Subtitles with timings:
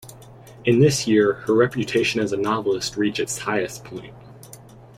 [0.65, 4.15] In this year her reputation as a novelist reached its highest point.